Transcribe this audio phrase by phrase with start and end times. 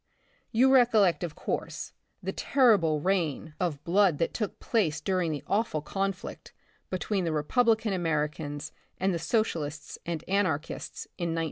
[0.51, 1.93] You recollect, of course,
[2.23, 5.31] the terrible reign of 48 The Republic of the Future, blood that took place during
[5.31, 6.53] the awful conflict
[6.89, 11.39] between the republican Americans and the socialists and anarchists in 1900.